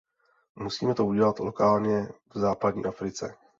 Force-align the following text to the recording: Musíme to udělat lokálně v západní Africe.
Musíme 0.55 0.95
to 0.95 1.05
udělat 1.05 1.39
lokálně 1.39 2.07
v 2.35 2.39
západní 2.39 2.85
Africe. 2.85 3.35